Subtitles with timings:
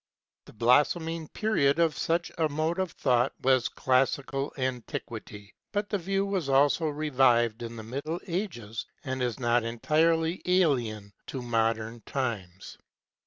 [0.45, 4.53] The blossoming period of such a 34 KNOWLEDGE AND LIFE mode of thought was classical
[4.57, 9.63] antiquity; but the view was also revived in the Middle Ages, and it is not
[9.63, 12.79] entirely alien to modern times.